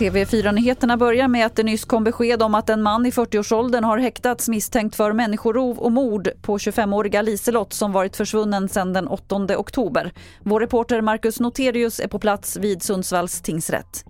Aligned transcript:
TV4-nyheterna 0.00 0.96
börjar 0.96 1.28
med 1.28 1.46
att 1.46 1.56
det 1.56 1.62
nyss 1.62 1.84
kom 1.84 2.04
besked 2.04 2.42
om 2.42 2.54
att 2.54 2.70
en 2.70 2.82
man 2.82 3.06
i 3.06 3.10
40-årsåldern 3.10 3.84
har 3.84 3.98
häktats 3.98 4.48
misstänkt 4.48 4.96
för 4.96 5.12
människorov 5.12 5.78
och 5.78 5.92
mord 5.92 6.28
på 6.42 6.58
25-åriga 6.58 7.22
Liselott 7.22 7.72
som 7.72 7.92
varit 7.92 8.16
försvunnen 8.16 8.68
sedan 8.68 8.92
den 8.92 9.08
8 9.08 9.36
oktober. 9.58 10.12
Vår 10.42 10.60
reporter 10.60 11.00
Marcus 11.00 11.40
Noterius 11.40 12.00
är 12.00 12.08
på 12.08 12.18
plats 12.18 12.56
vid 12.56 12.82
Sundsvalls 12.82 13.40
tingsrätt. 13.40 14.04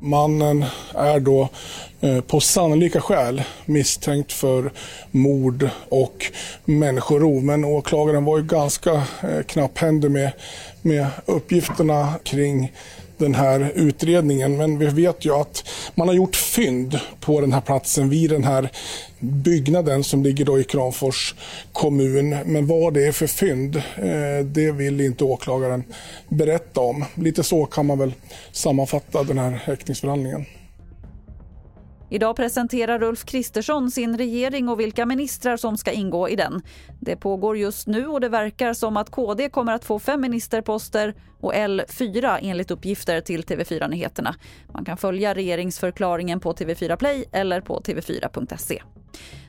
Mannen 0.00 0.64
är 0.94 1.20
då 1.20 1.48
eh, 2.00 2.20
på 2.20 2.40
sannolika 2.40 3.00
skäl 3.00 3.42
misstänkt 3.64 4.32
för 4.32 4.72
mord 5.10 5.68
och 5.88 6.32
människorov. 6.66 7.44
Men 7.44 7.64
åklagaren 7.64 8.24
var 8.24 8.38
ju 8.38 8.44
ganska 8.44 8.92
eh, 9.22 9.42
knapphändig 9.46 10.10
med, 10.10 10.32
med 10.82 11.06
uppgifterna 11.26 12.14
kring 12.24 12.72
den 13.18 13.34
här 13.34 13.72
utredningen. 13.74 14.56
Men 14.56 14.78
vi 14.78 14.86
vet 14.86 15.24
ju 15.24 15.34
att 15.34 15.68
man 15.94 16.08
har 16.08 16.14
gjort 16.14 16.36
fynd 16.36 17.00
på 17.20 17.40
den 17.40 17.52
här 17.52 17.60
platsen 17.60 18.08
vid 18.08 18.30
den 18.30 18.44
här 18.44 18.70
byggnaden 19.18 20.04
som 20.04 20.22
ligger 20.22 20.44
då 20.44 20.60
i 20.60 20.64
Kramfors 20.64 21.34
kommun. 21.72 22.36
Men 22.44 22.66
vad 22.66 22.94
det 22.94 23.06
är 23.06 23.12
för 23.12 23.26
fynd, 23.26 23.76
eh, 23.76 24.44
det 24.44 24.72
vill 24.72 25.00
inte 25.00 25.24
åklagaren 25.24 25.84
berätta 26.28 26.80
om. 26.80 27.04
Lite 27.14 27.42
så 27.42 27.66
kan 27.66 27.86
man 27.86 27.98
väl 27.98 28.12
sammanfatta 28.52 29.22
den 29.22 29.38
här 29.38 29.50
häktningsförhandlingen. 29.50 30.46
Idag 32.10 32.36
presenterar 32.36 33.02
Ulf 33.02 33.24
Kristersson 33.24 33.90
sin 33.90 34.18
regering 34.18 34.68
och 34.68 34.80
vilka 34.80 35.06
ministrar 35.06 35.56
som 35.56 35.76
ska 35.76 35.92
ingå 35.92 36.28
i 36.28 36.36
den. 36.36 36.62
Det 37.00 37.16
pågår 37.16 37.56
just 37.56 37.86
nu 37.86 38.06
och 38.06 38.20
det 38.20 38.28
verkar 38.28 38.72
som 38.72 38.96
att 38.96 39.10
KD 39.10 39.48
kommer 39.48 39.72
att 39.72 39.84
få 39.84 39.98
fem 39.98 40.20
ministerposter 40.20 41.14
och 41.40 41.54
L 41.54 41.82
fyra 41.88 42.38
enligt 42.38 42.70
uppgifter 42.70 43.20
till 43.20 43.42
TV4 43.42 43.88
Nyheterna. 43.88 44.34
Man 44.72 44.84
kan 44.84 44.96
följa 44.96 45.34
regeringsförklaringen 45.34 46.40
på 46.40 46.52
TV4 46.52 46.96
Play 46.96 47.24
eller 47.32 47.60
på 47.60 47.80
tv4.se. 47.80 48.82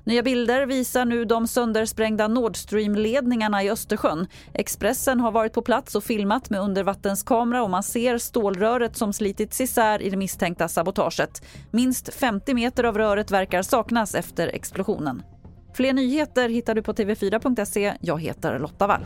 Nya 0.07 0.23
bilder 0.23 0.65
visar 0.65 1.05
nu 1.05 1.25
de 1.25 1.47
söndersprängda 1.47 2.27
Nord 2.27 2.57
Stream-ledningarna 2.57 3.63
i 3.63 3.69
Östersjön. 3.69 4.27
Expressen 4.53 5.19
har 5.19 5.31
varit 5.31 5.53
på 5.53 5.61
plats 5.61 5.95
och 5.95 6.03
filmat 6.03 6.49
med 6.49 6.61
undervattenskamera 6.61 7.63
och 7.63 7.69
man 7.69 7.83
ser 7.83 8.17
stålröret 8.17 8.97
som 8.97 9.13
slitits 9.13 9.61
isär 9.61 10.01
i 10.01 10.09
det 10.09 10.17
misstänkta 10.17 10.67
sabotaget. 10.67 11.43
Minst 11.71 12.13
50 12.13 12.53
meter 12.53 12.83
av 12.83 12.97
röret 12.97 13.31
verkar 13.31 13.61
saknas 13.61 14.15
efter 14.15 14.47
explosionen. 14.47 15.23
Fler 15.73 15.93
nyheter 15.93 16.49
hittar 16.49 16.75
du 16.75 16.81
på 16.81 16.93
tv4.se. 16.93 17.93
Jag 18.01 18.21
heter 18.21 18.59
Lotta 18.59 18.87
Wall. 18.87 19.01